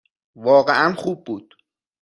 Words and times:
واقعاً 0.35 0.93
خوب 0.95 1.23
بود. 1.23 1.55